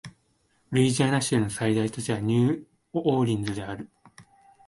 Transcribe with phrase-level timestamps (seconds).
[0.71, 3.87] ルイジアナ州の最大都市はニューオーリンズである